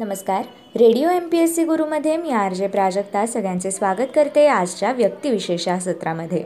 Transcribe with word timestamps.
नमस्कार. 0.00 0.44
Radio 0.76 1.10
M 1.10 1.28
P 1.28 1.38
S 1.38 1.54
C 1.56 1.64
गुरुमध्ये 1.64 2.16
मी 2.16 2.30
R 2.30 2.52
J 2.54 2.66
Prajakta 2.66 3.24
सगळ्यांचे 3.26 3.70
स्वागत 3.70 4.10
करते 4.14 4.46
आजच्या 4.46 4.90
व्यक्तिविशेष 4.92 5.66
या 5.68 5.78
सत्रामध्ये. 5.80 6.42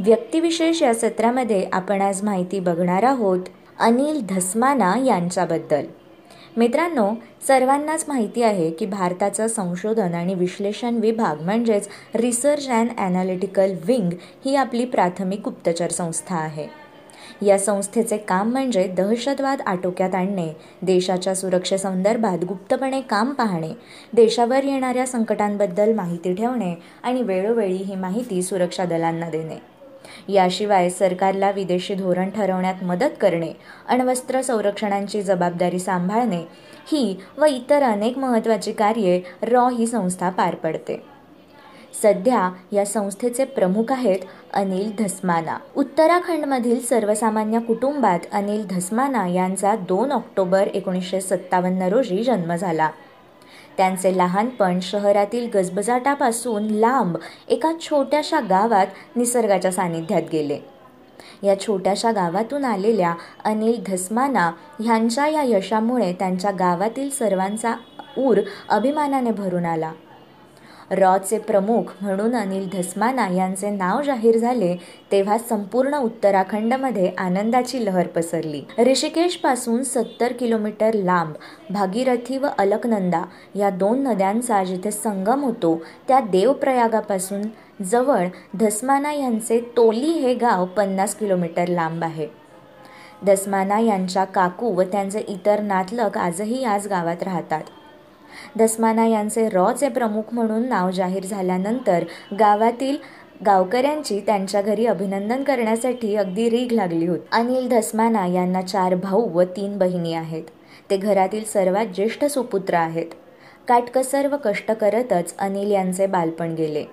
व्यक्तिविशेष 0.00 0.82
या 0.82 0.92
सत्रामध्ये 0.94 1.64
आपण 1.72 2.02
आज 2.02 2.22
माहिती 2.22 2.60
बघणार 2.60 3.02
आहोत 3.02 3.48
अनिल 3.78 4.20
धस्माना 4.28 4.94
यांच्याबद्दल. 5.06 5.84
मित्रांनो 6.56 7.08
सर्वांनाच 7.48 8.04
माहिती 8.08 8.42
आहे 8.42 8.70
की 8.70 8.86
भारताचं 8.86 9.46
संशोधन 9.46 10.14
आणि 10.14 10.34
विश्लेषण 10.34 10.98
विभाग 10.98 11.40
म्हणजेच 11.40 11.88
रिसर्च 12.14 12.68
अँड 12.68 12.90
ॲनालिटिकल 12.98 13.74
विंग 13.84 14.10
ही 14.44 14.56
आपली 14.56 14.84
प्राथमिक 14.84 15.40
गुप्तचर 15.44 15.90
संस्था 15.90 16.36
आहे. 16.36 16.66
या 17.42 17.58
संस्थेचे 17.58 18.16
काम 18.16 18.50
म्हणजे 18.50 18.86
दहशतवाद 18.88 19.60
आटोक्यात 19.66 20.14
आणणे 20.14 20.48
देशाच्या 20.82 21.34
सुरक्षेसंदर्भात 21.34 22.44
गुप्तपणे 22.44 23.00
काम 23.00 23.32
पाहणे 23.32 23.72
देशावर 24.12 24.64
येणाऱ्या 24.64 25.06
संकटांबद्दल 25.06 25.92
माहिती 25.92 26.34
ठेवणे 26.34 26.74
आणि 27.02 27.22
वेळोवेळी 27.22 27.76
ही 27.76 27.94
माहिती 27.94 28.42
सुरक्षा 28.42 28.84
दलांना 28.84 29.30
देणे. 29.30 29.56
याशिवाय 30.28 30.90
सरकारला 30.90 31.50
विदेशी 31.50 31.94
धोरण 31.94 32.30
ठरवण्यात 32.30 32.84
मदत 32.84 33.16
करणे 33.20 33.52
अण्वस्त्र 33.88 34.40
संरक्षणांची 34.42 35.22
जबाबदारी 35.22 35.78
सांभाळणे 35.78 36.42
ही 36.92 37.16
व 37.38 37.44
इतर 37.44 37.82
अनेक 37.82 38.18
महत्त्वाची 38.18 38.72
कार्ये 38.72 39.22
रॉ 39.42 39.68
ही 39.68 39.86
संस्था 39.86 40.30
पार 40.30 40.54
पडते. 40.54 41.11
सध्या 41.92 42.50
या 42.72 42.84
संस्थेचे 42.84 43.44
प्रमुख 43.44 43.92
आहेत 43.92 44.18
अनिल 44.54 44.92
धस्माना. 44.98 45.56
उत्तराखंडमधील 45.76 46.80
सर्वसामान्य 46.80 47.58
कुटुंबात 47.58 48.18
अनिल 48.32 48.66
धस्माना 48.70 49.26
यांचा 49.28 49.74
दोन 49.74 50.12
ऑक्टोबर 50.12 50.66
एकोणीसशे 50.66 51.20
सत्तावन्न 51.20 51.82
रोजी 51.82 52.24
जन्म 52.24 52.54
झाला. 52.54 52.90
त्यांचे 53.76 54.16
लहानपण 54.16 54.78
शहरातील 54.82 55.50
गजबजाटापासून 55.54 56.64
लांब 56.64 57.16
एका 57.48 57.72
छोट्याशा 57.80 58.40
गावात 58.40 58.86
निसर्गाच्या 59.16 59.72
सानिध्यात 59.72 60.22
गेले. 60.32 60.58
या 61.42 61.60
छोट्याशा 61.60 62.12
गावातून 62.12 62.64
आलेल्या 62.64 63.14
अनिल 63.44 63.82
धस्माना 63.86 64.52
ह्यांच्या 64.80 65.26
या 65.26 65.42
यशामुळे 65.42 66.12
त्यांच्या 66.12 66.50
गावातील 66.50 67.10
सर्वांचा 67.10 67.74
ऊर 68.18 68.38
अभिमानाने 68.68 69.30
भरून 69.30 69.64
आला. 69.64 69.92
रॉचे 70.90 71.38
प्रमुख 71.38 71.92
म्हणून 72.00 72.36
अनिल 72.36 72.68
धस्माना 72.72 73.28
यांचे 73.28 73.70
नाव 73.70 74.02
जाहीर 74.02 74.36
झाले 74.36 74.76
तेव्हा 75.12 75.38
संपूर्ण 75.38 75.94
उत्तराखंडमध्ये 75.94 77.10
आनंदाची 77.18 77.84
लहर 77.84 78.06
पसरली. 78.06 78.62
ऋषिकेशपासून 78.78 79.82
सत्तर 79.82 80.32
किलोमीटर 80.32 80.94
लांब 80.94 81.34
भागीरथी 81.70 82.38
व 82.38 82.46
अलकनंदा 82.58 83.22
या 83.54 83.70
दोन 83.70 84.02
नद्यांचा 84.02 84.64
जिथे 84.64 84.90
संगम 84.90 85.44
होतो 85.44 85.82
त्या 86.08 86.20
देवप्रयागापासून 86.20 87.42
जवळ 87.82 88.26
धस्माना 88.54 89.12
यांचे 89.12 89.60
तोली 89.76 90.10
हे 90.10 90.34
गाव 90.34 90.64
पन्नास 90.66 91.14
किलोमीटर 91.14 91.68
लांब 91.68 92.04
आहे. 92.04 92.26
धस्माना 93.26 93.78
यांच्या 93.78 94.24
काकू 94.24 94.74
व 94.74 94.82
त्यांचे 94.82 95.18
इतर 95.18 95.60
नातलग 95.60 96.16
आजही 96.16 96.62
याच 96.62 96.86
गावात 96.86 97.22
राहतात. 97.22 97.62
धस्माना 98.58 99.06
यांचे 99.06 99.48
रॉचे 99.48 99.88
प्रमुख 99.88 100.22
म्हणून 100.32 100.68
नाव 100.68 100.90
जाहीर 100.90 101.24
झाल्यानंतर 101.24 102.04
गावातील 102.40 102.96
गावकऱ्यांची 103.46 104.20
त्यांच्या 104.20 104.62
घरी 104.62 104.86
अभिनंदन 104.86 105.42
करण्यासाठी 105.42 106.16
अगदी 106.16 106.50
रीघ 106.50 106.72
लागली 106.72 107.06
होती. 107.06 107.28
अनिल 107.32 107.68
धस्माना 107.68 108.26
यांना 108.26 108.62
चार 108.62 108.94
भाऊ 108.94 109.28
व 109.28 109.42
तीन 109.42 109.78
बहिणी 109.78 110.14
आहेत. 110.14 110.42
ते 110.90 110.96
घरातील 110.96 111.44
सर्वात 111.44 111.86
ज्येष्ठ 111.86 112.24
सुपुत्र 112.24 112.74
आहेत. 112.74 113.06
काटकसर 113.68 114.26
व 114.26 114.36
कष्ट 114.44 114.72
करतच 114.72 115.34
अनिल 115.38 115.70
यांचे 115.70 116.06
बालपण 116.06 116.54
गेले. 116.54 116.84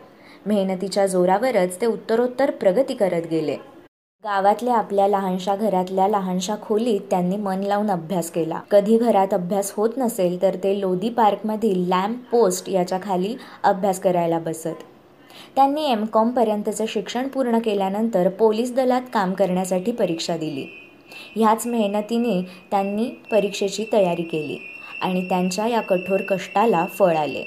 मेहनतीच्या 0.45 1.05
जोरावरच 1.05 1.81
ते 1.81 1.85
उत्तरोत्तर 1.85 2.51
प्रगती 2.51 2.93
करत 2.93 3.27
गेले. 3.31 3.57
गावातल्या 4.23 4.75
आपल्या 4.75 5.07
लहानशा 5.07 5.55
घरातल्या 5.55 6.07
लहानशा 6.07 6.55
खोलीत 6.61 7.01
त्यांनी 7.09 7.37
मन 7.37 7.59
लावून 7.59 7.91
अभ्यास 7.91 8.31
केला. 8.31 8.59
कधी 8.71 8.97
घरात 8.97 9.33
अभ्यास 9.33 9.73
होत 9.77 9.89
नसेल 9.97 10.41
तर 10.41 10.55
ते 10.55 10.79
लोधी 10.79 11.09
पार्कमधील 11.09 11.87
लॅम्प 11.89 12.17
पोस्ट 12.31 12.69
याच्या 12.69 12.97
खाली 13.03 13.35
अभ्यास 13.63 13.99
करायला 13.99 14.39
बसत. 14.39 14.83
त्यांनी 15.55 15.85
एम 15.91 16.05
कॉमपर्यंतचं 16.05 16.85
शिक्षण 16.87 17.27
पूर्ण 17.27 17.59
केल्यानंतर 17.59 18.29
पोलीस 18.29 18.75
दलात 18.75 19.01
काम 19.13 19.33
करण्यासाठी 19.33 19.91
परीक्षा 19.91 20.37
दिली. 20.37 20.65
ह्याच 21.35 21.67
मेहनतीने 21.67 22.41
त्यांनी 22.71 23.09
परीक्षेची 23.31 23.85
तयारी 23.93 24.23
केली 24.23 24.57
आणि 25.01 25.27
त्यांच्या 25.29 25.67
या 25.67 25.81
कठोर 25.81 26.21
कष्टाला 26.21 26.85
फळ 26.85 27.15
आले. 27.15 27.43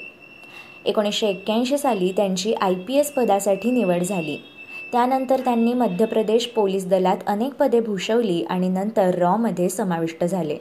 एकोणीसशे 0.85 1.27
एक्क्याऐंशी 1.27 1.77
साली 1.77 2.11
त्यांची 2.11 2.53
आय 2.53 2.73
पी 2.73 2.97
एस 2.97 3.11
पदासाठी 3.11 3.71
निवड 3.71 4.03
झाली. 4.03 4.37
त्यानंतर 4.93 5.39
त्यांनी 5.39 5.73
मध्य 5.73 6.05
प्रदेश 6.05 6.45
पोलीस 6.47 6.87
दलात 6.87 7.17
अनेक 7.27 7.53
पदे 7.53 7.79
भूषवली 7.79 8.43
आणि 8.43 8.69
नंतर 8.69 9.15
रॉमध्ये 9.15 9.69
समाविष्ट 9.69 10.23
झाले. 10.23 10.57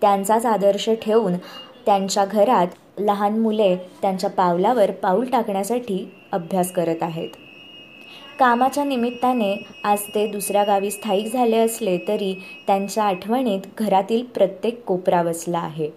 त्यांचाच 0.00 0.46
आदर्श 0.46 0.90
ठेवून 0.90 1.36
त्यांच्या 1.86 2.24
घरात 2.24 2.66
लहान 2.98 3.38
मुले 3.38 3.76
त्यांच्या 3.76 4.30
पावलावर 4.30 4.90
पाऊल 4.90 5.24
टाकण्यासाठी 5.24 6.12
अभ्यास 6.32 6.72
करत 6.72 7.02
आहेत. 7.02 7.28
कामाच्या 8.38 8.84
निमित्ताने 8.84 9.54
आज 9.84 10.00
ते 10.14 10.26
दुसऱ्या 10.26 10.64
गावी 10.64 10.90
स्थायिक 10.90 11.32
झाले 11.32 11.56
असले 11.56 11.98
तरी 12.08 12.34
त्यांच्या 12.66 13.04
आठवणीत 13.04 13.60
घरातील 13.78 14.24
प्रत्येक 14.24 14.84
कोपरा 14.84 15.22
बसला 15.22 15.58
आहे. 15.58 15.90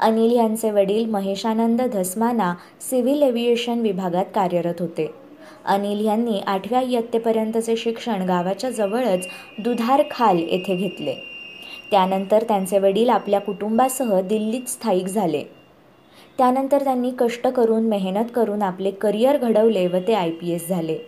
अनिल 0.00 0.36
यांचे 0.36 0.70
वडील 0.70 1.06
महेशानंद 1.06 1.82
धस्माना 1.82 2.54
सिव्हिल 2.90 3.22
एव्हिएशन 3.22 3.80
विभागात 3.80 4.24
कार्यरत 4.34 4.80
होते. 4.80 5.27
अनिल 5.64 6.04
यांनी 6.04 6.40
आठव्या 6.40 6.80
इयत्तेपर्यंतचे 6.80 7.76
शिक्षण 7.76 8.22
गावाच्या 8.22 8.70
जवळच 8.70 9.26
दुधार 9.58 10.02
खाल 10.10 10.38
येथे 10.38 10.76
घेतले. 10.76 11.14
त्यानंतर 11.90 12.42
त्यांचे 12.42 12.78
वडील 12.78 13.08
आपल्या 13.08 13.40
कुटुंबासह 13.40 14.20
दिल्लीत 14.20 14.68
स्थायिक 14.68 15.06
झाले. 15.06 15.42
त्यानंतर 16.38 16.84
त्यांनी 16.84 17.10
कष्ट 17.18 17.46
करून 17.46 17.88
मेहनत 17.88 18.24
करून 18.34 18.62
आपले 18.62 18.90
करिअर 18.90 19.36
घडवले 19.36 19.86
व 19.86 19.96
ते 20.08 20.14
आय 20.14 20.30
पी 20.30 20.50
एस 20.50 20.68
झाले. 20.68 20.98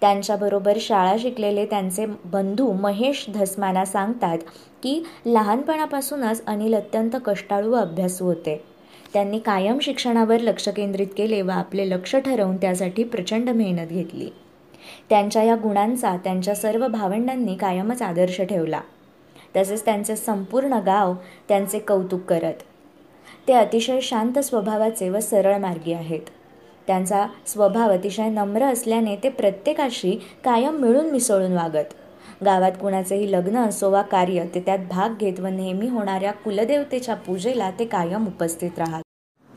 त्यांच्याबरोबर 0.00 0.78
शाळा 0.80 1.16
शिकलेले 1.18 1.66
त्यांचे 1.66 2.06
बंधू 2.24 2.72
महेश 2.72 3.26
धस्माना 3.34 3.84
सांगतात 3.84 4.38
की 4.82 5.02
लहानपणापासूनच 5.26 6.44
अनिल 6.46 6.74
अत्यंत 6.74 7.10
कष्टाळू 7.24 7.70
व 7.70 7.74
अभ्यासू 7.74 8.24
होते. 8.24 8.73
त्यांनी 9.14 9.38
कायम 9.38 9.78
शिक्षणावर 9.78 10.40
लक्ष 10.40 10.68
केंद्रित 10.68 11.06
केले 11.16 11.42
व 11.42 11.50
आपले 11.50 11.90
लक्ष 11.90 12.16
ठरवून 12.16 12.56
त्यासाठी 12.56 13.04
प्रचंड 13.04 13.50
मेहनत 13.50 13.86
घेतली. 13.86 14.28
त्यांच्या 15.08 15.42
या 15.42 15.54
गुणांचा 15.56 16.16
त्यांच्या 16.16 16.54
सर्व 16.54 16.86
भावंडांनी 16.88 17.54
कायमच 17.54 18.02
आदर्श 18.02 18.40
ठेवला. 18.40 18.80
तसेच 19.56 19.84
त्यांचे 19.84 20.16
संपूर्ण 20.16 20.78
गाव 20.86 21.14
त्यांचे 21.48 21.78
कौतुक 21.78 22.20
करत. 22.20 22.62
ते 23.48 23.52
अतिशय 23.52 24.00
शांत 24.00 24.38
स्वभावाचे 24.38 25.08
व 25.08 25.20
सरळ 25.20 25.56
मार्गी 25.56 25.92
आहेत. 25.92 26.20
त्यांचा 26.86 27.26
स्वभाव 27.46 27.92
अतिशय 27.92 28.28
नम्र 28.28 28.64
असल्याने 28.64 29.16
ते 29.16 29.28
प्रत्येकाशी 29.28 30.18
कायम 30.44 30.76
मिळून 30.76 31.10
मिसळून 31.10 31.52
वागत. 31.52 31.94
गावात 32.44 32.72
कुणाचेही 32.72 33.32
लग्न 33.32 33.56
असो 33.56 33.90
वा 33.90 34.02
कार्य 34.02 34.44
ते 34.54 34.60
त्यात 34.60 34.78
भाग 34.90 35.14
घेत 35.20 35.40
व 35.40 35.46
नेहमी 35.46 35.88
होणाऱ्या 35.88 36.32
कुलदेवतेच्या 36.32 37.14
पूजेला 37.14 37.70
ते 37.78 37.84
कायम 37.84 38.26
उपस्थित 38.26 38.78
राहत. 38.78 39.03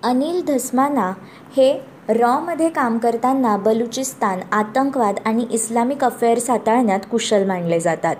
अनिल 0.07 0.41
धस्माना 0.47 1.13
हे 1.57 1.81
रॉमध्ये 2.09 2.69
काम 2.69 2.97
करताना 2.97 3.57
बलुचिस्तान 3.57 4.39
आतंकवाद 4.51 5.15
आणि 5.25 5.45
इस्लामिक 5.51 6.03
अफेअर्स 6.03 6.49
हाताळण्यात 6.49 6.99
कुशल 7.11 7.45
मानले 7.47 7.79
जातात. 7.79 8.15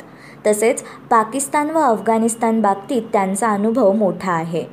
तसेच 0.48 0.84
पाकिस्तान 1.10 1.70
व 1.70 1.80
अफगाणिस्तान 1.80 2.62
बाबतीत 2.62 3.02
त्यांचा 3.14 3.50
अनुभव 3.50 3.92
मोठा 3.92 4.32
आहे. 4.32 4.64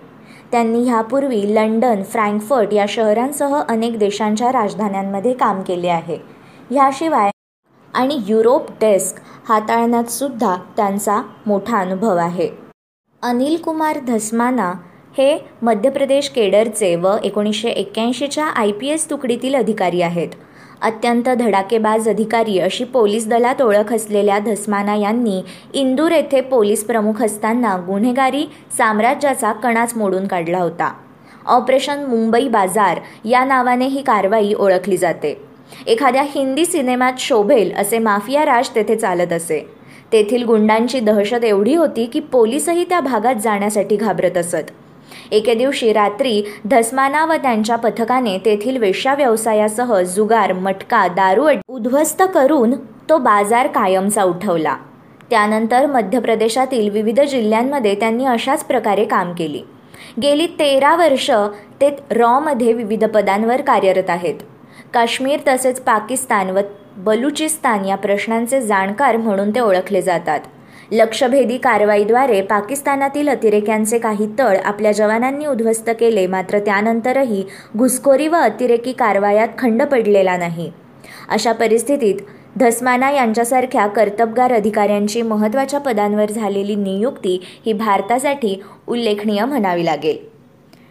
त्यांनी 0.53 0.83
ह्यापूर्वी 0.85 1.55
लंडन 1.55 2.03
फ्रँकफर्ट 2.03 2.73
या 2.73 2.87
शहरांसह 2.89 3.63
अनेक 3.69 3.99
देशांच्या 3.99 4.53
राजधान्यांमध्ये 4.53 5.35
काम 5.35 5.63
केले 5.63 5.89
आहे. 5.89 6.19
ह्याशिवाय 6.71 7.31
आणि 7.95 8.19
युरोप 8.27 8.71
डेस्क 8.71 9.17
हाताळण्यात 9.49 10.05
सुद्धा 10.05 10.57
त्यांचा 10.77 11.23
मोठा 11.47 11.79
अनुभव 11.79 12.17
आहे. 12.17 12.51
अनिल 13.23 13.63
कुमार 13.63 13.99
धस्माना 13.99 14.73
हे 15.19 15.37
मध्य 15.63 15.91
प्रदेश 15.91 16.29
केडरचे 16.29 16.97
व 16.97 17.17
एकोणीसशे 17.25 17.69
एक्क्याऐंशीच्या 17.69 18.45
आय 18.45 18.71
पी 18.73 18.89
एस 18.89 19.11
तुकडीतील 19.11 19.55
अधिकारी 19.55 20.03
आहेत. 20.03 20.29
अत्यंत 20.83 21.29
धडाकेबाज 21.29 22.09
अधिकारी 22.09 22.59
अशी 22.59 22.85
पोलीस 22.85 23.29
दलात 23.29 23.63
ओळख 23.63 23.93
असलेल्या 23.93 24.39
धस्माना 24.39 24.97
यांनी 24.97 25.43
इंदूर 25.75 26.13
येथे 26.13 26.41
पोलीस 26.41 26.85
प्रमुख 26.85 27.23
असताना 27.23 27.77
गुन्हेगारी 27.87 28.45
साम्राज्याचा 28.79 29.53
कणाच 29.53 29.97
मोडून 29.97 30.27
काढला 30.27 30.59
होता. 30.59 30.93
ऑपरेशन 31.47 32.05
मुंबई 32.05 32.49
बाजार 32.49 33.01
या 33.25 33.45
नावाने 33.45 33.87
ही 33.87 34.03
कारवाई 34.03 34.53
ओळखली 34.55 34.97
जाते. 34.97 35.41
एखाद्या 35.87 36.23
हिंदी 36.23 36.67
सिनेमात 36.67 37.13
शोभेल 37.19 37.75
असे 37.77 37.99
माफिया 37.99 38.45
राज 38.45 38.69
तेथे 38.69 38.97
चालत 38.97 39.33
असे. 39.33 39.67
तेथील 40.13 40.45
गुंडांची 40.45 41.01
दहशत 41.01 41.45
एवढी 41.45 41.75
होती 41.75 42.07
की 42.07 42.21
पोलीसही 42.21 42.85
त्या 42.85 43.01
भागात 43.01 43.35
जाण्यासाठी 43.35 43.97
घाबरत 43.97 44.37
असत. 44.37 44.71
एके 45.33 45.55
दिवशी 45.55 45.93
रात्री 45.93 46.43
धस्माना 46.65 47.25
व 47.25 47.33
त्यांच्या 47.33 47.77
पथकाने 47.77 48.39
तेथील 48.39 48.77
वेश्या 48.77 49.15
व्यवसायासह 49.15 50.01
जुगार 50.01 50.53
मटका 50.53 51.07
दारू 51.09 51.49
उद्ध्वस्त 51.69 52.23
करून 52.35 52.75
तो 53.09 53.19
बाजार 53.19 53.67
कायमचा 53.67 54.23
उठवला. 54.23 54.77
त्यानंतर 55.31 55.87
मध्य 55.87 56.19
प्रदेशातील 56.19 56.91
विविध 56.91 57.21
जिल्ह्यांमध्ये 57.21 57.95
त्यांनी 57.95 58.25
अशाच 58.25 58.65
प्रकारे 58.65 59.05
काम 59.05 59.33
केली. 59.33 59.63
गेली 60.23 60.47
तेरा 60.47 60.95
वर्ष 60.97 61.31
ते 61.81 61.91
रॉमध्ये 62.11 62.73
विविध 62.73 63.05
पदांवर 63.05 63.61
कार्यरत 63.61 64.11
आहेत. 64.11 64.35
काश्मीर 64.95 65.41
तसेच 65.49 65.81
पाकिस्तान 65.81 66.51
व 66.51 66.61
बलुचिस्तान 66.97 67.85
या 67.85 67.97
प्रश्नांचे 67.97 68.61
जाणकार 68.61 69.17
म्हणून 69.17 69.51
ते 69.51 69.61
ओळखले 69.61 70.03
जातात. 70.03 70.41
लक्षभेदी 70.93 71.59
कारवाईद्वारे 71.59 72.41
पाकिस्तानातील 72.43 73.29
अतिरेक्यांचे 73.29 73.99
काही 73.99 74.27
तळ 74.39 74.57
आपल्या 74.65 74.93
जवानांनी 74.93 75.47
उद्ध्वस्त 75.47 75.91
केले 76.01 76.27
मात्र 76.27 76.59
त्यानंतरही 76.59 77.45
घुसखोरी 77.77 78.29
व 78.29 78.35
अतिरेकी 78.35 78.93
कारवायात 78.93 79.49
खंड 79.59 79.83
पडलेला 79.83 80.37
नाही. 80.37 80.71
अशा 81.29 81.53
परिस्थितीत 81.53 82.15
धस्माना 82.57 83.11
यांच्यासारख्या 83.11 83.87
कर्तबगार 83.87 84.53
अधिकाऱ्यांची 84.53 85.23
महत्त्वाच्या 85.23 85.81
पदांवर 85.81 86.31
झालेली 86.31 86.75
नियुक्ती 86.75 87.41
ही 87.67 87.73
भारतासाठी 87.73 88.63
उल्लेखनीय 88.87 89.45
म्हणावी 89.45 89.85
लागेल. 89.85 90.34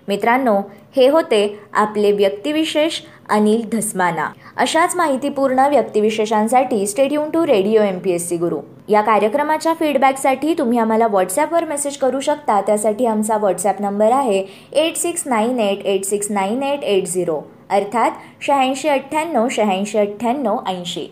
मित्रांनो 0.07 0.59
हे 0.95 1.07
होते 1.07 1.47
आपले 1.73 2.11
व्यक्तिविशेष 2.11 2.99
अनिल 3.29 3.61
धस्माना. 3.71 4.27
अशाच 4.57 4.95
माहितीपूर्ण 4.95 5.67
व्यक्तिविशेषांसाठी 5.69 6.85
stay tuned 6.87 7.29
to 7.29 7.45
radio 7.47 7.81
M 7.81 7.97
P 7.99 8.11
S 8.11 8.27
C 8.29 8.37
Guru 8.37 8.59
या 8.89 9.01
कार्यक्रमाच्या 9.01 9.73
फीडबॅकसाठी 9.73 10.53
तुम्ही 10.57 10.79
आम्हाला 10.79 11.07
व्हॉट्सॲपवर 11.07 11.65
मेसेज 11.65 11.97
करू 11.97 12.19
शकता. 12.19 12.59
त्यासाठी 12.61 13.05
आमचा 13.05 13.37
व्हॉट्सॲप 13.37 13.81
नंबर 13.81 14.11
आहे 14.11 14.43
eight 14.73 14.97
six 14.97 15.23
nine 15.25 15.59
eight 15.59 15.85
eight 15.85 16.05
six 16.05 16.31
nine 16.31 16.63
eight 16.63 16.83
eight 16.83 17.07
zero 17.07 17.41
अर्थात 17.71 18.11
शहाऐंशी 18.41 18.89
अठ्ठ्याण्णव 18.89 19.47
शहाऐंशी 19.51 19.97
अठ्ठ्याण्णव 19.97 20.57
ऐंशी. 20.67 21.07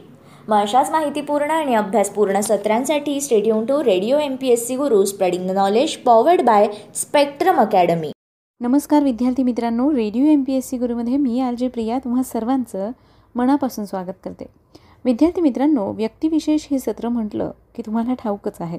मग 0.47 0.57
अशाच 0.57 0.89
माहितीपूर्ण 0.91 1.51
आणि 1.51 1.75
अभ्यासपूर्ण 1.75 2.39
सत्रांसाठी 2.41 3.19
stay tuned 3.21 3.65
to 3.65 3.83
radio 3.83 4.19
M 4.19 4.35
P 4.35 4.49
S 4.51 4.67
C 4.67 4.75
Guru 4.75 5.03
spreading 5.05 5.47
the 5.47 5.51
knowledge 5.51 5.95
powered 5.97 6.41
by 6.45 6.67
Spectrum 6.95 7.61
Academy 7.61 8.11
नमस्कार 8.61 9.03
विद्यार्थी 9.03 9.43
मित्रांनो 9.43 9.91
radio 9.91 10.25
M 10.25 10.43
P 10.43 10.53
S 10.53 10.69
C 10.69 10.77
गुरुमध्ये 10.77 11.17
मी 11.17 11.39
आर 11.39 11.53
जे 11.53 11.67
प्रिया 11.67 11.97
तुम्हा 11.99 12.23
सर्वांचं 12.23 12.91
मनापासून 13.35 13.85
स्वागत 13.85 14.17
करते. 14.23 14.45
विद्यार्थी 15.05 15.41
मित्रांनो 15.41 15.91
व्यक्तिविशेष 15.91 16.67
हे 16.71 16.79
सत्र 16.79 17.09
म्हटलं 17.09 17.51
की 17.75 17.81
तुम्हाला 17.85 18.13
ठाऊकच 18.13 18.57
आहे. 18.59 18.77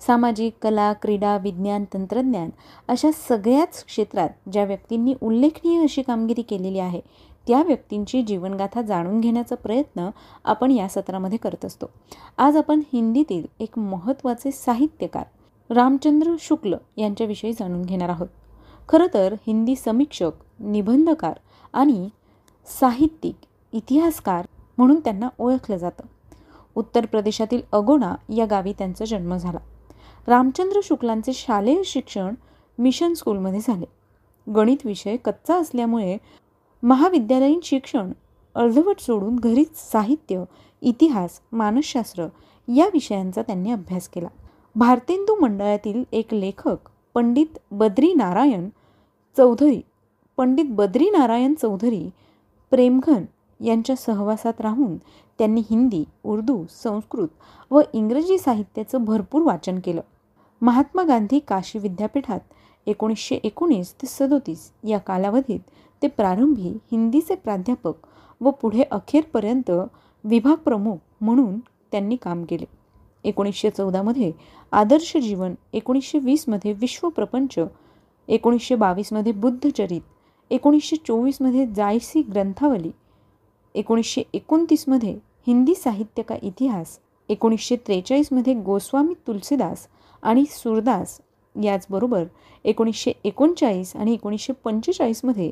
सामाजिक 0.00 0.52
कला 0.62 0.92
क्रीडा 0.92 1.36
विज्ञान 1.36 1.84
तंत्रज्ञान 1.94 2.50
अशा 2.88 3.10
सगळ्याच 3.28 3.84
क्षेत्रात 3.84 4.50
ज्या 4.52 4.64
व्यक्तींनी 4.64 5.14
उल्लेखनीय 5.22 5.82
अशी 5.82 6.02
कामगिरी 6.02 6.42
केलेली 6.42 6.78
आहे 6.78 7.00
त्या 7.48 7.62
व्यक्तींची 7.62 8.22
जीवनगाथा 8.22 8.82
जाणून 8.82 9.20
घेण्याचा 9.20 9.54
प्रयत्न 9.54 10.10
आपण 10.44 10.70
या 10.70 10.88
सत्रामध्ये 10.88 11.38
करत 11.38 11.64
असतो. 11.64 11.86
आज 12.38 12.56
आपण 12.56 12.80
हिंदीतील 12.92 13.46
एक 13.60 13.78
महत्त्वाचे 13.78 14.50
साहित्यकार 14.50 15.24
रामचंद्र 15.74 16.34
शुक्ल 16.40 16.74
यांच्याविषयी 16.96 17.52
जाणून 17.52 17.82
घेणार 17.82 18.08
आहोत. 18.08 18.28
खरं 18.92 19.06
तर 19.14 19.34
हिंदी 19.46 19.76
समीक्षक 19.76 20.30
निबंधकार 20.60 21.32
आणि 21.72 22.08
साहित्यिक 22.80 23.34
इतिहासकार 23.72 24.46
म्हणून 24.78 25.00
त्यांना 25.00 25.28
ओळखलं 25.38 25.76
जातं. 25.76 26.04
उत्तर 26.74 27.06
प्रदेशातील 27.06 27.60
अगोणा 27.72 28.14
या 28.28 28.46
गावी 28.46 28.72
त्यांचा 28.72 29.04
जन्म 29.04 29.36
झाला. 29.36 29.58
रामचंद्र 30.26 30.80
शुक्लांचे 30.84 31.32
शालेय 31.32 31.82
शिक्षण 31.84 32.34
मिशन 32.78 33.14
स्कूलमध्ये 33.14 33.60
झाले. 33.60 33.84
गणित 34.54 34.76
विषय 34.84 35.16
कच्चा 35.16 35.56
असल्यामुळे 35.56 36.16
महाविद्यालयीन 36.82 37.60
शिक्षण 37.62 38.12
अर्धवट 38.54 39.00
सोडून 39.00 39.36
घरीच 39.36 39.92
साहित्य 39.92 40.44
इतिहास 40.82 41.40
मानसशास्त्र 41.52 42.26
या 42.68 42.86
विषयांचा 42.86 43.42
त्यांनी 43.42 43.72
अभ्यास 43.72 44.08
केला. 44.08 44.28
भारतेंदू 44.74 45.40
मंडळातील 45.40 46.04
एक 46.12 46.34
लेखक 46.34 46.76
पंडित 47.14 47.58
बद्री 47.70 48.14
नारायण 48.14 48.68
चौधरी 49.36 49.80
पंडित 50.36 50.64
बद्री 50.68 51.08
नारायण 51.10 51.54
चौधरी 51.54 52.08
प्रेमघन 52.70 53.24
यांच्या 53.60 53.96
सहवासात 53.96 54.60
राहून 54.60 54.96
त्यांनी 55.38 55.62
हिंदी 55.70 56.04
उर्दू 56.24 56.64
संस्कृत 56.70 57.72
व 57.72 57.80
इंग्रजी 57.92 58.38
साहित्याचं 58.38 59.04
भरपूर 59.04 59.42
वाचन 59.42 59.78
केलं. 59.84 60.00
महात्मा 60.62 61.02
गांधी 61.02 61.38
काशी 61.38 61.78
विद्यापीठात 61.78 62.40
एकोणीसशे 62.86 63.34
एकोणीस 63.34 63.94
ते 63.94 64.06
सदोतीस 64.06 64.70
या 64.88 64.98
कालावधीत 64.98 65.60
ते 66.02 66.08
प्रारंभी 66.08 66.76
हिंदीचे 66.92 67.34
प्राध्यापक 67.34 67.94
व 68.40 68.50
पुढे 68.50 68.82
अखेरपर्यंत 68.82 69.70
विभाग 70.24 70.54
प्रमुख 70.54 70.96
म्हणून 71.20 71.58
त्यांनी 71.92 72.16
काम 72.16 72.44
केले. 72.44 72.64
एकोणीसशे 73.24 73.70
चौदामध्ये 73.70 74.32
आदर्श 74.72 75.16
जीवन 75.16 75.54
एकोणीसशे 75.72 76.18
वीसमध्ये 76.18 76.72
विश्वप्रपंच 76.72 77.58
एकोणीसशे 78.28 78.74
बावीसमध्ये 78.74 79.32
बुद्धचरित 79.32 80.00
एकोणीसशे 80.50 80.96
चोवीसमध्ये 80.96 81.66
जायसी 81.66 82.22
ग्रंथावली 82.22 82.90
एकोणीसशे 83.74 84.22
एकोणतीसमध्ये 84.32 85.18
हिंदी 85.46 85.74
साहित्य 85.74 86.22
का 86.22 86.36
इतिहास 86.42 86.98
एकोणीसशे 87.28 87.76
त्रेचाळीसमध्ये 87.76 88.54
गोस्वामी 88.54 89.14
तुलसीदास 89.26 89.86
आणि 90.22 90.44
सुरदास 90.50 91.20
याचबरोबर 91.62 92.24
एकोणीसशे 92.64 93.12
एकोणचाळीस 93.24 93.96
आणि 93.96 94.14
एकोणीसशे 94.14 94.52
पंचेचाळीसमध्ये 94.52 95.50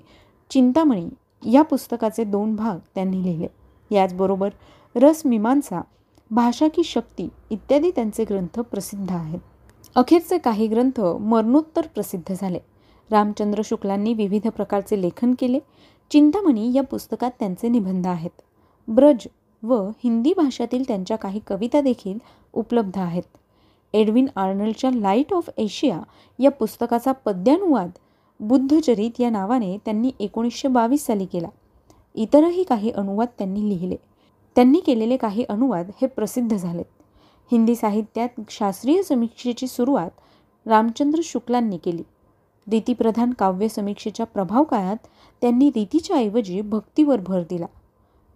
चिंतामणी 0.51 1.09
या 1.53 1.63
पुस्तकाचे 1.63 2.25
दोन 2.25 2.55
भाग 2.57 2.79
त्यांनी 2.95 3.23
लिहिले. 3.23 3.47
याचबरोबर 3.91 4.51
रसमीमांसा 4.95 5.81
भाषा 6.31 6.69
की 6.69 6.83
शक्ती 6.85 7.29
इत्यादी 7.51 7.91
त्यांचे 7.91 8.25
ग्रंथ 8.25 8.61
प्रसिद्ध 8.61 9.11
आहेत. 9.13 9.39
अखेरचे 9.97 10.39
काही 10.39 10.67
ग्रंथ 10.67 11.01
मरणोत्तर 11.01 11.87
प्रसिद्ध 11.87 12.35
झाले. 12.41 12.59
रामचंद्र 13.11 13.63
शुक्लांनी 13.65 14.15
विविध 14.15 14.49
प्रकारचे 14.49 15.01
लेखन 15.03 15.35
केले. 15.39 15.59
चिंतामणी 16.11 16.73
या 16.73 16.83
पुस्तकात 16.83 17.31
त्यांचे 17.39 17.69
निबंध 17.69 18.07
आहेत. 18.07 18.31
ब्रज 18.89 19.27
व 19.63 19.89
हिंदी 20.05 20.33
भाषातील 20.37 20.83
त्यांच्या 20.89 21.17
काही 21.17 21.41
कविता 21.47 21.81
देखील 21.81 22.19
उपलब्ध 22.53 22.99
आहेत. 22.99 23.23
एडविन 23.95 24.27
आर्नल्डच्या 24.37 24.91
लाइट 24.91 25.33
ऑफ 25.33 25.51
एशिया 25.57 26.01
या 26.39 26.51
पुस्तकाचा 26.51 27.13
पद्यानुवाद 27.13 27.91
बुद्धचरित 28.41 29.21
या 29.21 29.31
नावाने 29.31 29.77
त्यांनी 29.85 30.11
एकोणीसशे 30.21 30.69
बावीस 30.69 31.07
साली 31.07 31.27
केला. 31.27 31.49
इतरही 32.15 32.63
काही 32.63 32.91
अनुवाद 32.91 33.29
त्यांनी 33.39 33.69
लिहिले. 33.69 33.97
त्यांनी 34.57 34.81
केलेले 34.81 35.17
काही 35.17 35.45
अनुवाद 35.49 35.91
हे 36.03 36.07
प्रसिद्ध 36.07 36.57
झालेत. 36.57 37.00
हिंदी 37.51 37.75
साहित्यात 37.75 38.41
शास्त्रीय 38.49 39.03
समीक्षेची 39.03 39.67
सुरुवात 39.67 40.11
रामचंद्र 40.67 41.21
शुक्लांनी 41.25 41.77
केली. 41.77 42.03
रीतीप्रधान 42.71 43.33
काव्य 43.33 43.69
समीक्षेच्या 43.69 44.27
प्रभाव 44.27 44.65
काळात 44.65 44.97
त्यांनी 45.41 45.69
रीतीच्या 45.69 46.17
ऐवजी 46.17 46.61
भक्तीवर 46.61 47.21
भर 47.21 47.43
दिला. 47.51 47.67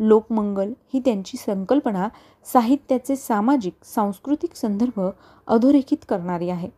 लोकमंगल 0.00 0.72
ही 0.94 1.00
त्यांची 1.00 1.36
संकल्पना 1.36 2.08
साहित्याचे 2.52 3.16
सामाजिक 3.16 3.84
सांस्कृतिक 3.84 4.56
संदर्भ 4.56 5.00
अधोरेखित 5.46 6.04
करणारी 6.08 6.48
आहे. 6.48 6.68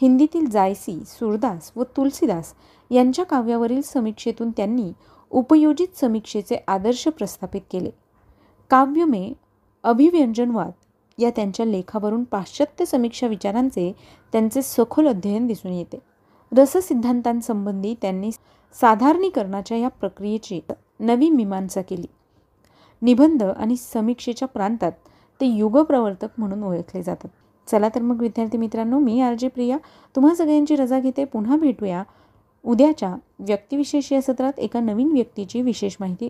हिंदीतील 0.00 0.50
जायसी 0.50 1.04
सुरदास 1.06 1.72
व 1.76 1.82
तुलसीदास 1.82 2.54
यांच्या 2.90 3.24
काव्यावरील 3.24 3.80
समीक्षेतून 3.82 4.50
त्यांनी 4.50 4.92
उपयोजित 5.30 5.98
समीक्षेचे 6.00 6.64
आदर्श 6.68 7.08
प्रस्थापित 7.08 7.60
केले. 7.72 7.90
काव्यमे 8.70 9.32
अभिव्यंजनवाद 9.84 10.70
या 11.18 11.30
त्यांच्या 11.30 11.66
लेखावरून 11.66 12.24
पाश्चात्य 12.24 12.84
समीक्षा 12.84 13.26
विचारांचे 13.26 13.92
त्यांचे 14.32 14.62
सखोल 14.62 15.08
अध्ययन 15.08 15.46
दिसून 15.46 15.72
येते. 15.72 15.98
रससिद्धांतांसंबंधी 16.58 17.94
त्यांनी 18.02 18.32
साधारणीकरणाच्या 18.80 19.76
या 19.76 19.88
प्रक्रियेची 19.88 20.60
नवी 21.00 21.30
मीमांसा 21.30 21.82
केली. 21.82 22.06
निबंध 23.02 23.42
आणि 23.42 23.76
समीक्षेच्या 23.76 24.48
प्रांतात 24.48 24.92
ते 25.40 25.46
युगप्रवर्तक 25.46 26.26
म्हणून 26.38 26.62
ओळखले 26.62 27.02
जातात. 27.02 27.28
चला 27.66 27.88
तर 27.88 28.02
मग 28.02 28.20
विद्यार्थी 28.20 28.58
मित्रांनो 28.58 28.98
मी 28.98 29.20
आर 29.20 29.34
जे 29.34 29.48
प्रिया. 29.48 29.78
तुम्हा 30.16 30.34
सगळ्यांची 30.34 30.76
रजा 30.76 31.00
घेते. 31.00 31.24
पुन्हा 31.24 31.56
भेटूया 31.56 32.02
उद्याच्या 32.64 33.14
व्यक्तिविशेष 33.38 34.12
या 34.12 34.22
सत्रात 34.22 34.58
एका 34.58 34.80
नवीन 34.80 35.12
व्यक्तीची 35.12 35.62
विशेष 35.62 35.96
माहिती. 36.00 36.28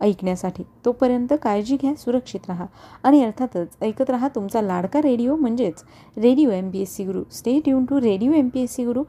ऐकण्यासाठी. 0.00 0.62
तोपर्यंत 0.84 1.32
काळजी 1.42 1.76
घ्या 1.76 1.94
सुरक्षित 1.94 2.40
राहा. 2.48 2.66
आणि 3.02 3.24
अर्थातच 3.24 3.76
ऐकत 3.82 4.10
राहा 4.10 4.28
तुमचा 4.28 4.62
लाडका 4.62 5.02
रेडिओ 5.02 5.36
म्हणजेच 5.36 5.82
radio 6.16 6.50
M 6.50 6.70
P 6.70 6.80
S 6.80 6.94
C 6.94 7.04
Guru. 7.04 7.22
Stay 7.32 7.60
tune 7.60 7.84
to 7.84 8.00
radio 8.00 8.32
M 8.32 8.48
P 8.48 8.60
S 8.60 8.74
C 8.74 8.84
Guru. 8.84 9.04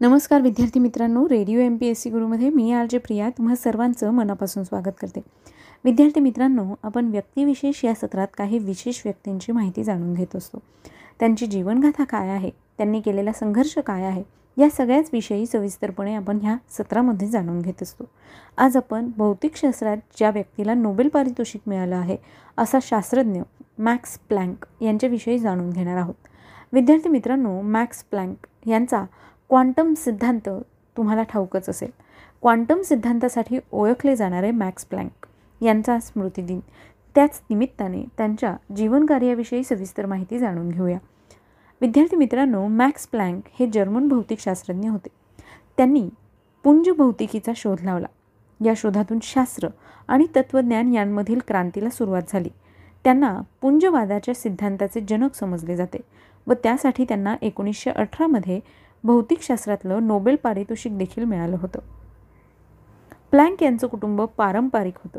नमस्कार 0.00 0.40
विद्यार्थी 0.40 0.80
मित्रांनो. 0.80 1.28
Radio 1.28 1.60
M 1.60 1.76
P 1.76 1.86
S 1.86 2.00
C 2.00 2.10
गुरुमध्ये 2.10 2.50
मी 2.50 2.72
आर 2.72 2.86
जे 2.90 2.98
प्रिया 2.98 3.30
तुम्हा 3.30 3.54
सर्वांचं 3.54 4.10
मनापासून 4.10 4.64
स्वागत 4.64 4.94
करते. 5.00 5.20
विद्यार्थी 5.84 6.20
मित्रांनो 6.20 6.74
आपण 6.82 7.08
व्यक्तिविशेष 7.08 7.84
या 7.84 7.94
सत्रात 7.94 8.28
काही 8.38 8.58
विशेष 8.58 9.02
व्यक्तींची 9.04 9.52
माहिती 9.52 9.84
जाणून 9.84 10.14
घेत 10.14 10.36
असतो. 10.36 10.58
त्यांची 11.20 11.46
जीवनगाथा 11.46 12.04
काय 12.04 12.28
आहे? 12.28 12.50
त्यांनी 12.50 13.00
केलेला 13.00 13.32
संघर्ष 13.32 13.78
काय 13.78 14.02
आहे? 14.02 14.22
या 14.56 14.68
सगळ्याच 14.70 15.10
विषयी 15.12 15.46
सविस्तरपणे 15.46 16.14
आपण 16.14 16.38
ह्या 16.42 16.56
सत्रामध्ये 16.70 17.28
जाणून 17.28 17.60
घेत 17.60 17.82
असतो. 17.82 18.04
आज 18.56 18.76
आपण 18.76 19.10
भौतिकशास्त्रात 19.16 19.96
ज्या 20.16 20.30
व्यक्तीला 20.30 20.74
नोबेल 20.74 21.08
पारितोषिक 21.08 21.60
मिळालं 21.66 21.96
आहे 21.96 22.16
असा 22.58 22.78
शास्त्रज्ञ 22.82 23.40
मॅक्स 23.78 24.18
प्लँक 24.18 24.66
यांच्याविषयी 24.80 25.38
जाणून 25.38 25.70
घेणार 25.70 25.96
आहोत. 25.96 26.14
विद्यार्थी 26.72 27.08
मित्रांनो 27.08 27.60
मॅक्स 27.60 28.02
प्लँक 28.04 28.46
यांचा 28.68 29.04
क्वांटम 29.48 29.94
सिद्धांत 29.94 30.48
तुम्हाला 30.96 31.22
ठाऊकच 31.22 31.68
असेल. 31.68 31.90
क्वांटम 32.42 32.82
सिद्धांतासाठी 32.82 33.58
ओळखले 33.72 34.16
जाणारे 34.16 34.50
मॅक्स 34.50 34.84
प्लँक 34.84 35.26
यांचा 35.60 35.98
स्मृतिदिन 36.00 36.60
त्याच 37.14 37.40
निमित्ताने 37.50 38.02
त्यांच्या 38.18 38.54
जीवनकार्याविषयी 38.76 39.64
सविस्तर 39.64 40.06
माहिती 40.06 40.38
जाणून 40.38 40.68
घेऊया. 40.68 40.98
विद्यार्थी 41.80 42.16
मित्रांनो 42.16 42.66
मॅक्स 42.66 43.06
प्लँक 43.06 43.42
हे 43.58 43.66
जर्मन 43.66 44.08
भौतिकशास्त्रज्ञ 44.08 44.88
होते. 44.88 45.08
त्यांनी 45.76 46.08
पुंज 46.64 46.88
भौतिकीचा 46.90 47.52
शोध 47.56 47.80
लावला. 47.82 48.06
या 48.64 48.72
शोधातून 48.76 49.18
शास्त्र 49.22 49.68
आणि 50.08 50.26
तत्त्वज्ञान 50.36 50.94
यांमधील 50.94 51.40
क्रांतीला 51.48 51.90
सुरुवात 51.90 52.22
झाली. 52.28 52.48
त्यांना 53.04 53.40
पुंजवादाच्या 53.60 54.34
सिद्धांताचे 54.34 55.00
जनक 55.08 55.34
समजले 55.34 55.76
जाते 55.76 55.98
व 56.46 56.52
त्यासाठी 56.52 57.04
त्यांना 57.04 57.36
एकोणीसशे 57.42 57.90
अठरामध्ये 57.90 58.60
भौतिकशास्त्रातलं 59.04 60.06
नोबेल 60.06 60.36
पारितोषिक 60.36 60.98
देखील 60.98 61.24
मिळालं 61.24 61.56
होतं. 61.60 61.78
प्लँक 63.30 63.62
यांचं 63.62 63.86
कुटुंब 63.86 64.22
पारंपरिक 64.22 64.94
होतं. 64.96 65.18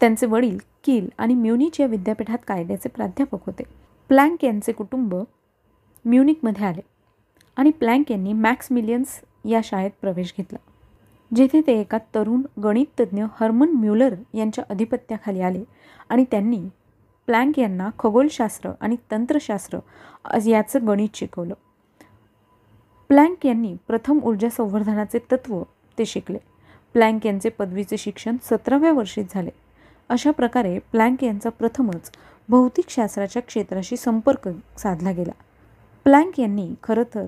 त्यांचे 0.00 0.26
वडील 0.26 0.58
किल 0.84 1.08
आणि 1.18 1.34
म्युनिच 1.34 1.80
या 1.80 1.86
विद्यापीठात 1.86 2.38
कायद्याचे 2.46 2.88
प्राध्यापक 2.88 3.38
होते. 3.46 3.62
प्लँक 4.08 4.44
यांचे 4.44 4.72
कुटुंब 4.72 5.14
म्युनिकमध्ये 6.06 6.66
आले 6.66 6.80
आणि 7.56 7.70
प्लँक 7.70 8.10
यांनी 8.10 8.32
मॅक्स 8.32 8.68
मिलियन्स 8.70 9.20
या 9.44 9.60
शाळेत 9.64 9.90
प्रवेश 10.00 10.32
घेतला 10.38 10.58
जेथे 11.30 11.60
ते 11.66 11.80
एका 11.80 11.98
तरुण 12.14 12.42
गणिततज्ञ 12.62 13.24
हर्मन 13.40 13.70
म्युलर 13.70 14.14
यांच्या 14.34 14.64
अधिपत्याखाली 14.70 15.40
आले 15.40 15.62
आणि 16.08 16.24
त्यांनी 16.30 16.60
प्लँक 17.28 17.58
यांना 17.58 17.88
खगोलशास्त्र 17.98 18.70
आणि 18.80 18.96
तंत्रशास्त्र 19.10 19.78
याचं 20.46 20.86
गणित 20.86 21.08
शिकवलं. 21.14 21.54
प्लँक 23.10 23.46
यांनी 23.46 23.74
प्रथम 23.88 24.18
ऊर्जा 24.22 24.48
संवर्धनाचे 24.50 25.18
तत्त्व 25.32 25.62
ते 25.98 26.04
शिकले. 26.04 26.38
प्लँक 26.94 27.26
यांचे 27.26 27.48
पदवीचे 27.48 27.96
शिक्षण 27.96 28.36
सतराव्या 28.42 28.92
वर्षीत 28.92 29.24
झाले. 29.30 29.50
अशा 30.08 30.30
प्रकारे 30.30 30.78
प्लँक 30.92 31.24
यांचा 31.24 31.50
प्रथमच 31.50 32.10
भौतिकशास्त्राच्या 32.48 33.42
क्षेत्राशी 33.42 33.96
संपर्क 33.96 34.48
साधला 34.78 35.12
गेला. 35.12 35.32
प्लँक 36.06 36.38
यांनी 36.40 36.66
खरं 36.82 37.02
तर 37.14 37.24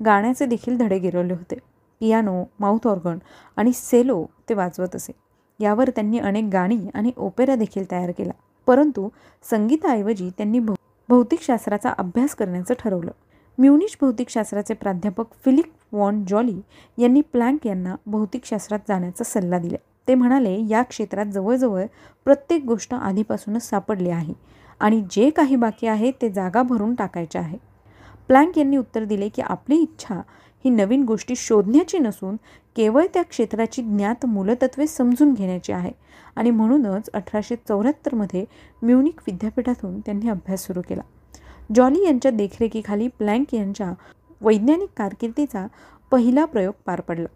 गाण्याचे 0.00 0.46
देखील 0.46 0.76
धडे 0.78 0.98
गिरवले 0.98 1.34
होते. 1.34 1.56
पियानो 2.00 2.42
माउथ 2.60 2.86
ऑर्गन 2.86 3.18
आणि 3.56 3.70
सेलो 3.74 4.24
ते 4.48 4.54
वाजवत 4.54 4.96
असे. 4.96 5.12
यावर 5.60 5.90
त्यांनी 5.90 6.18
अनेक 6.18 6.48
गाणी 6.52 6.78
आणि 6.94 7.12
ओपेरा 7.16 7.54
देखील 7.54 7.90
तयार 7.90 8.10
केला. 8.10 8.32
परंतु 8.66 9.08
संगीताऐवजी 9.50 10.28
त्यांनी 10.38 10.58
भौ 10.58 10.74
भौतिकशास्त्राचा 11.08 11.92
अभ्यास 11.98 12.34
करण्याचं 12.34 12.74
ठरवलं. 12.78 13.10
म्युनिश 13.58 13.96
भौतिकशास्त्राचे 14.00 14.74
प्राध्यापक 14.74 15.32
फिलिप 15.44 15.94
वॉन 15.94 16.24
जॉली 16.28 16.60
यांनी 16.98 17.20
प्लँक 17.32 17.66
यांना 17.66 17.94
भौतिकशास्त्रात 18.06 18.80
जाण्याचा 18.88 19.24
सल्ला 19.24 19.58
दिला. 19.58 19.76
ते 20.08 20.14
म्हणाले 20.14 20.56
या 20.68 20.82
क्षेत्रात 20.82 21.26
जवळजवळ 21.26 21.84
प्रत्येक 22.24 22.64
गोष्ट 22.64 22.94
आधीपासूनच 22.94 23.68
सापडली 23.68 24.10
आहे 24.10 24.34
आणि 24.80 25.02
जे 25.10 25.30
काही 25.30 25.56
बाकी 25.56 25.86
आहे 25.86 26.10
ते 26.22 26.28
जागा 26.28 26.62
भरून 26.62 26.94
टाकायचे 26.94 27.38
आहे. 27.38 27.68
प्लँक 28.28 28.58
यांनी 28.58 28.76
उत्तर 28.76 29.04
दिले 29.04 29.28
की 29.28 29.42
आपली 29.42 29.76
इच्छा 29.76 30.14
ही 30.64 30.70
नवीन 30.70 31.04
गोष्टी 31.04 31.36
शोधण्याची 31.36 31.98
नसून 31.98 32.36
केवळ 32.76 33.06
त्या 33.14 33.22
क्षेत्राची 33.22 33.82
ज्ञात 33.82 34.26
मूलतत्वे 34.26 34.86
समजून 34.86 35.34
घेण्याची 35.34 35.72
आहे. 35.72 35.92
आणि 36.36 36.50
म्हणूनच 36.50 37.10
अठराशे 37.14 37.56
चौऱ्याहत्तरमध्ये 37.56 38.44
म्युनिक 38.82 39.20
विद्यापीठातून 39.26 40.00
त्यांनी 40.00 40.28
अभ्यास 40.28 40.66
सुरू 40.66 40.80
केला. 40.88 41.00
जॉली 41.74 42.04
यांच्या 42.04 42.30
देखरेखीखाली 42.30 43.08
प्लँक 43.08 43.54
यांच्या 43.54 43.92
वैज्ञानिक 44.40 44.88
कारकिर्दीचा 44.96 45.66
पहिला 46.10 46.44
प्रयोग 46.44 46.74
पार 46.86 47.00
पडला. 47.00 47.28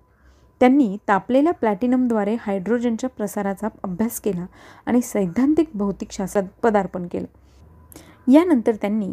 त्यांनी 0.61 0.97
तापलेल्या 1.09 1.53
प्लॅटिनमद्वारे 1.53 2.37
हायड्रोजनच्या 2.41 3.11
प्रसाराचा 3.11 3.69
अभ्यास 3.85 4.21
केला 4.21 4.47
आणि 4.87 5.01
सैद्धांतिक 5.01 5.71
भौतिकशास्त्रात 5.75 6.45
पदार्पण 6.63 7.07
केलं. 7.07 7.27
यानंतर 8.33 8.75
त्यांनी 8.75 9.13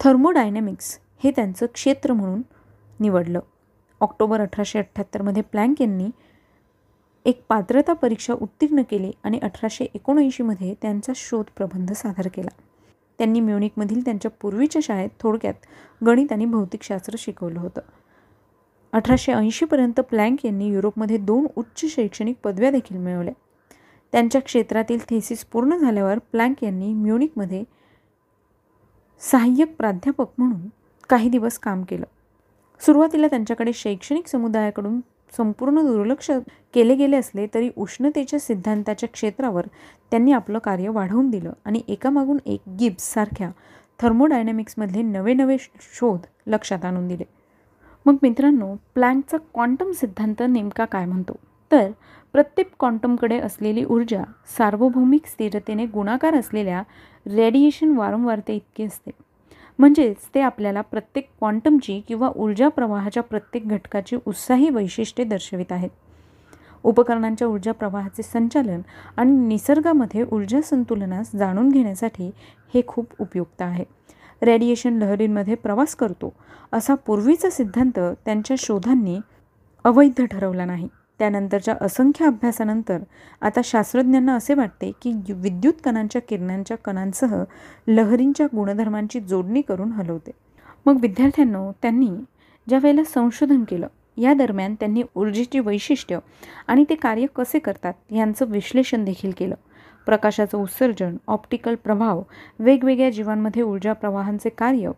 थर्मोडायनॅमिक्स 0.00 0.98
हे 1.20 1.30
त्यांचं 1.30 1.66
क्षेत्र 1.74 2.12
म्हणून 2.12 2.42
निवडलं. 3.00 3.40
ऑक्टोबर 4.00 4.40
अठराशे 4.40 4.78
अठ्ठ्याहत्तरमध्ये 4.78 5.42
प्लँक 5.42 5.80
यांनी 5.80 6.10
एक 7.24 7.40
पात्रता 7.48 7.92
परीक्षा 7.92 8.34
उत्तीर्ण 8.40 8.82
केली 8.82 9.10
आणि 9.24 9.38
अठराशे 9.42 9.86
एकोणऐंशीमध्ये 9.94 10.74
त्यांचा 10.82 11.12
शोध 11.16 11.44
प्रबंध 11.56 11.92
सादर 11.92 12.28
केला. 12.28 12.48
त्यांनी 13.18 13.40
म्युनिकमधील 13.40 14.04
त्यांच्या 14.04 14.30
पूर्वीच्या 14.30 14.80
शाळेत 14.84 15.08
थोडक्यात 15.20 15.66
गणित 16.04 16.32
आणि 16.32 16.44
भौतिकशास्त्र 16.44 17.16
शिकवलं 17.18 17.60
होतं. 17.60 17.80
अठराशे 18.92 19.32
ऐंशीपर्यंत 19.32 20.00
प्लँक 20.00 20.44
यांनी 20.44 20.68
युरोपमध्ये 20.68 21.16
दोन 21.16 21.46
उच्च 21.56 21.84
शैक्षणिक 21.84 22.36
पदव्या 22.44 22.70
देखील 22.70 22.96
मिळवल्या. 22.96 23.32
त्यांच्या 24.12 24.40
क्षेत्रातील 24.40 24.98
थेसिस 25.10 25.44
पूर्ण 25.44 25.76
झाल्यावर 25.76 26.18
प्लँक 26.18 26.64
यांनी 26.64 26.92
म्युनिकमध्ये 26.92 27.64
सहाय्यक 29.20 29.76
प्राध्यापक 29.76 30.28
म्हणून 30.38 30.68
काही 31.08 31.28
दिवस 31.28 31.58
काम 31.58 31.82
केलं. 31.82 32.04
सुरुवातीला 32.80 33.26
त्यांच्याकडे 33.26 33.72
शैक्षणिक 33.72 34.26
समुदायाकडून 34.26 35.00
संपूर्ण 35.36 35.82
दुर्लक्ष 35.82 36.30
केले 36.74 36.94
गेले 36.94 37.16
असले 37.16 37.46
तरी 37.54 37.70
उष्णतेच्या 37.76 38.38
सिद्धांताच्या 38.38 39.08
क्षेत्रावर 39.08 39.66
त्यांनी 40.10 40.32
आपलं 40.32 40.58
कार्य 40.58 40.88
वाढवून 40.88 41.30
दिलं 41.30 41.52
आणि 41.64 41.82
एकामागून 41.88 42.38
एक 42.46 42.60
गिब्ससारख्या 42.80 43.50
थर्मोडायनॅमिक्समधले 43.98 45.02
नवे 45.02 45.34
नवे 45.34 45.56
शोध 45.80 46.26
लक्षात 46.46 46.84
आणून 46.84 47.08
दिले. 47.08 47.24
मग 48.06 48.16
मित्रांनो 48.22 48.74
प्लँकचा 48.94 49.36
क्वांटम 49.36 49.90
सिद्धांत 49.92 50.42
नेमका 50.48 50.84
काय 50.84 51.04
म्हणतो? 51.04 51.36
तर 51.72 51.90
प्रत्येक 52.32 52.70
क्वांटमकडे 52.78 53.38
असलेली 53.38 53.84
ऊर्जा 53.84 54.22
सार्वभौमिक 54.58 55.26
स्थिरतेने 55.26 55.86
गुणाकार 55.86 56.34
असलेल्या 56.34 56.82
रेडिएशन 57.26 57.96
वारंवारते 57.96 58.54
इतकी 58.54 58.84
असते. 58.84 59.10
म्हणजेच 59.78 60.16
ते 60.34 60.40
आपल्याला 60.40 60.80
प्रत्येक 60.80 61.28
क्वांटमची 61.38 62.00
किंवा 62.08 62.30
ऊर्जा 62.36 62.68
प्रवाहाच्या 62.68 63.22
प्रत्येक 63.22 63.68
घटकाची 63.68 64.16
उत्साही 64.26 64.70
वैशिष्ट्ये 64.70 65.24
दर्शवित 65.24 65.72
आहेत. 65.72 65.90
उपकरणांच्या 66.84 67.48
ऊर्जा 67.48 67.72
प्रवाहाचे 67.72 68.22
संचालन 68.22 68.80
आणि 69.16 69.32
निसर्गामध्ये 69.32 70.24
ऊर्जा 70.32 70.60
संतुलनास 70.60 71.30
जाणून 71.36 71.68
घेण्यासाठी 71.68 72.30
हे 72.74 72.82
खूप 72.86 73.06
उपयुक्त 73.18 73.62
आहे. 73.62 73.84
रेडिएशन 74.42 74.98
लहरींमध्ये 74.98 75.54
प्रवास 75.54 75.94
करतो 75.94 76.32
असा 76.72 76.94
पूर्वीचा 76.94 77.50
सिद्धांत 77.50 77.98
त्यांच्या 78.24 78.56
शोधांनी 78.58 79.18
अवैध 79.84 80.24
ठरवला 80.24 80.64
नाही. 80.64 80.88
त्यानंतरच्या 81.18 81.74
असंख्य 81.80 82.26
अभ्यासानंतर 82.26 82.98
आता 83.40 83.60
शास्त्रज्ञांना 83.64 84.34
असे 84.34 84.54
वाटते 84.54 84.90
की 85.02 85.12
विद्युत 85.28 85.74
कणांच्या 85.84 86.22
किरणांच्या 86.22 86.76
कणांसह 86.76 87.42
लहरींच्या 87.88 88.46
गुणधर्मांची 88.54 89.20
जोडणी 89.20 89.60
करून 89.60 89.92
हलवते. 89.92 90.30
मग 90.86 91.00
विद्यार्थ्यांनो 91.00 91.70
त्यांनी 91.82 92.10
ज्या 92.66 92.78
वेळेला 92.82 93.04
संशोधन 93.04 93.64
केलं 93.64 93.86
या 94.16 94.34
दरम्यान 94.34 94.74
त्यांनी 94.74 95.02
ऊर्जेची 95.14 95.60
वैशिष्ट्य 95.60 96.18
आणि 96.66 96.84
ते 96.90 96.94
कार्य 96.94 97.26
कसे 97.36 97.58
करतात 97.58 98.12
यांचं 98.12 98.46
विश्लेषण 98.48 99.04
देखील 99.04 99.32
केलं. 99.36 99.54
प्रकाशाचं 100.06 100.58
उत्सर्जन 100.58 101.16
ऑप्टिकल 101.26 101.74
प्रभाव 101.74 102.22
वेगवेगळ्या 102.58 103.10
जीवांमध्ये 103.10 103.62
ऊर्जा 103.62 103.92
प्रवाहांचे 103.92 104.48
कार्य 104.48 104.90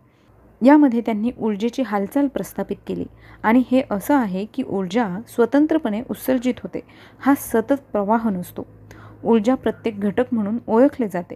यामध्ये 0.62 1.00
त्यांनी 1.00 1.30
ऊर्जेची 1.38 1.82
हालचाल 1.82 2.26
प्रस्थापित 2.26 2.76
केली. 2.86 3.04
आणि 3.42 3.62
हे 3.70 3.82
असं 3.90 4.14
आहे 4.14 4.44
की 4.44 4.62
ऊर्जा 4.62 5.08
स्वतंत्रपणे 5.28 6.02
उत्सर्जित 6.10 6.54
होते. 6.62 6.80
हा 7.20 7.34
सतत 7.34 7.80
प्रवाह 7.92 8.28
नसतो. 8.28 8.66
ऊर्जा 9.24 9.54
प्रत्येक 9.54 10.00
घटक 10.00 10.24
म्हणून 10.32 10.58
ओळखले 10.66 11.08
जाते. 11.08 11.34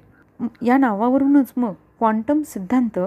या 0.67 0.77
नावावरूनच 0.77 1.53
मग 1.57 1.73
क्वांटम 1.73 2.43
सिद्धांत 2.43 2.99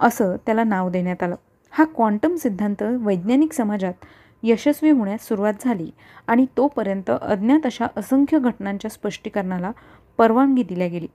असं 0.00 0.36
त्याला 0.46 0.64
नाव 0.64 0.90
देण्यात 0.90 1.22
आलं. 1.22 1.34
हा 1.70 1.84
क्वांटम 1.84 2.34
सिद्धांत 2.34 2.82
वैज्ञानिक 2.82 3.52
समाजात 3.52 3.94
यशस्वी 4.42 4.90
होण्यास 4.90 5.28
सुरुवात 5.28 5.54
झाली 5.60 5.90
आणि 6.26 6.46
तोपर्यंत 6.56 7.10
अज्ञात 7.22 7.66
अशा 7.66 7.86
असंख्य 7.96 8.38
घटनांच्या 8.38 8.90
स्पष्टीकरणाला 8.90 9.70
परवानगी 10.18 10.62
दिल्या 10.62 10.86
गेली. 10.86 11.06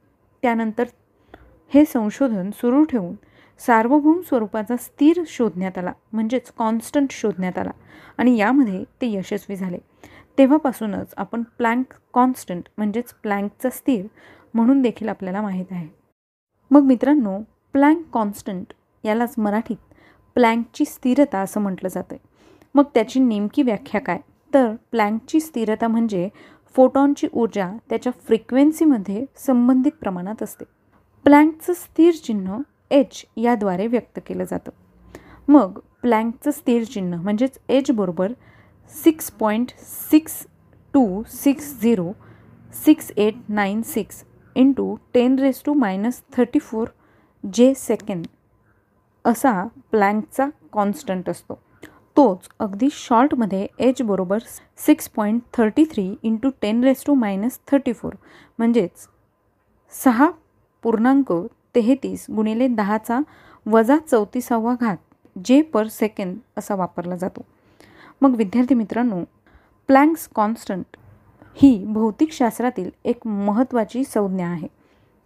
त्यानंतर 0.41 0.83
हे 1.73 1.85
संशोधन 1.85 2.49
सुरू 2.51 2.83
ठेवून 2.83 3.13
सार्वभौम 3.65 4.21
स्वरूपाचा 4.21 4.75
स्थिर 4.75 5.21
शोधण्यात 5.27 5.77
आला 5.77 5.91
म्हणजेच 6.13 6.51
कॉन्स्टंट 6.57 7.11
शोधण्यात 7.11 7.57
आला. 7.57 7.71
आणि 8.17 8.37
यामध्ये 8.37 8.83
ते 9.01 9.07
यशस्वी 9.11 9.55
झाले. 9.55 9.77
तेव्हापासूनच 10.37 11.13
आपण 11.17 11.43
प्लँक 11.57 11.93
कॉन्स्टंट 12.13 12.63
म्हणजेच 12.77 13.13
प्लँकचा 13.13 13.69
स्थिर 13.69 14.05
म्हणून 14.53 14.81
देखील 14.81 15.09
आपल्याला 15.09 15.41
माहीत 15.41 15.65
आहे. 15.71 15.87
मग 16.71 16.81
मित्रांनो 16.81 17.37
प्लँक 17.73 18.03
कॉन्स्टंट 18.13 18.73
यालाच 19.03 19.35
मराठीत 19.37 19.77
प्लँकची 20.35 20.85
स्थिरता 20.85 21.39
असं 21.39 21.61
म्हटलं 21.61 21.89
जातं 21.89 22.15
आहे 22.15 22.29
मग 22.75 22.83
त्याची 22.93 23.19
नेमकी 23.19 23.63
व्याख्या 23.63 24.01
काय? 24.01 24.19
तर 24.53 24.73
प्लँकची 24.91 25.39
स्थिरता 25.39 25.87
म्हणजे 25.87 26.29
फोटॉनची 26.75 27.27
ऊर्जा 27.33 27.69
त्याच्या 27.89 28.11
फ्रिक्वेन्सीमध्ये 28.25 29.25
संबंधित 29.37 29.91
प्रमाणात 29.91 30.43
असते. 30.43 30.65
प्लँकचं 31.25 31.73
स्थिर 31.73 32.13
चिन्ह 32.13 32.57
एच 32.91 33.25
याद्वारे 33.37 33.87
व्यक्त 33.87 34.19
केलं 34.27 34.43
जातं. 34.43 34.71
मग 35.47 35.79
प्लँकचं 36.01 36.51
स्थिर 36.51 36.83
चिन्ह 36.83 37.21
म्हणजेच 37.21 37.59
एच 37.69 37.91
बरोबर 37.91 38.31
six 38.93 39.31
point 39.31 39.71
six 39.79 40.45
two 40.93 41.21
six 41.27 41.73
zero 41.81 42.11
six 42.85 43.11
eight 43.17 43.35
nine 43.49 43.81
six 43.81 44.23
into 44.55 44.95
ten 45.13 45.39
raise 45.39 45.61
to 45.65 45.73
minus 45.73 46.21
thirty 46.37 46.59
four 46.59 46.87
J 47.43 47.73
second 47.77 48.25
असा 49.25 49.51
प्लँकचा 49.91 50.47
कॉन्स्टंट 50.71 51.29
असतो. 51.29 51.59
तोच 52.17 52.47
अगदी 52.59 52.87
शॉर्टमध्ये 52.91 53.67
एच 53.79 54.01
बरोबर 54.01 54.39
six 54.85 55.09
point 55.09 55.41
thirty 55.53 55.83
three 55.91 56.03
into 56.23 56.49
ten 56.61 56.83
raise 56.83 57.03
to 57.05 57.13
minus 57.13 57.59
thirty 57.71 57.93
four 57.93 58.13
म्हणजेच 58.57 59.07
सहा 59.93 60.29
पूर्णांक 60.83 61.31
तेहतीस 61.75 62.25
गुणिले 62.35 62.67
दहाचा 62.67 63.19
वजा 63.65 63.97
चौतीसावा 63.97 64.75
घात 64.81 64.97
जे 65.45 65.61
पर 65.61 65.87
सेकंद 65.87 66.37
असा 66.57 66.75
वापरला 66.75 67.15
जातो. 67.15 67.41
मग 68.21 68.35
विद्यार्थी 68.35 68.75
मित्रांनो 68.75 69.23
प्लँक्स 69.87 70.27
कॉन्स्टंट 70.35 70.97
ही 71.55 71.85
भौतिकशास्त्रातील 71.85 72.89
एक 73.05 73.27
महत्त्वाची 73.27 74.03
संज्ञा 74.03 74.47
आहे. 74.47 74.67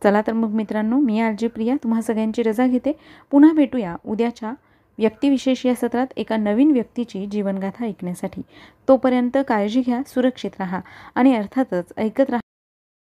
चला 0.04 0.22
तर 0.28 0.34
मग 0.34 0.50
मित्रांनो 0.50 1.00
मी 1.00 1.20
आरजी 1.20 1.48
प्रिया 1.48 1.76
तुम्हा 1.84 2.02
सगळ्यांची 2.02 2.44
रजा 2.44 2.68
घेते. 2.68 2.92
पुन्हा 3.32 3.54
भेटूया 3.54 3.96
उद्याच्या 4.06 4.54
व्यक्तिविशेष 4.98 5.66
या 5.66 5.76
सत्रात 5.76 6.08
एका 6.18 6.38
नवीन 6.38 6.72
व्यक्तीची 6.72 7.26
जीवनगाथा 7.26 7.86
ऐकण्यासाठी. 7.86 8.42
तोपर्यंत 8.88 9.38
काळजी 9.48 9.82
घ्या 9.82 10.02
सुरक्षित 10.08 10.52
राहा 10.60 10.80
आणि 11.16 11.36
अर्थातच 11.36 11.94
ऐकत 11.98 12.30
राहा. 12.30 12.45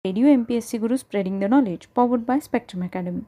Radio 0.02 0.28
MPSC 0.28 0.80
Guru 0.80 0.96
spreading 0.96 1.40
the 1.40 1.46
knowledge 1.46 1.86
powered 1.92 2.24
by 2.24 2.38
Spectrum 2.38 2.82
Academy. 2.82 3.26